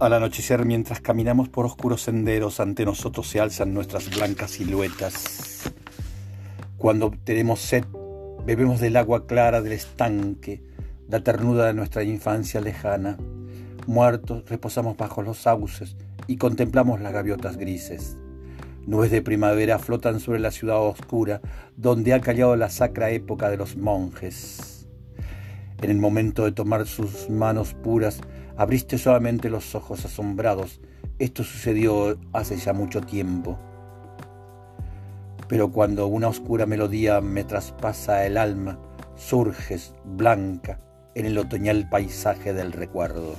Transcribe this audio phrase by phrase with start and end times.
[0.00, 5.70] Al anochecer, mientras caminamos por oscuros senderos, ante nosotros se alzan nuestras blancas siluetas.
[6.78, 7.84] Cuando tenemos sed,
[8.46, 10.62] bebemos del agua clara del estanque,
[11.06, 13.18] la ternura de nuestra infancia lejana.
[13.86, 18.16] Muertos, reposamos bajo los sauces y contemplamos las gaviotas grises.
[18.86, 21.42] Nubes de primavera flotan sobre la ciudad oscura,
[21.76, 24.79] donde ha callado la sacra época de los monjes.
[25.82, 28.20] En el momento de tomar sus manos puras,
[28.60, 30.82] Abriste solamente los ojos asombrados.
[31.18, 33.58] Esto sucedió hace ya mucho tiempo.
[35.48, 38.78] Pero cuando una oscura melodía me traspasa el alma,
[39.16, 40.78] surges blanca
[41.14, 43.34] en el otoñal paisaje del recuerdo.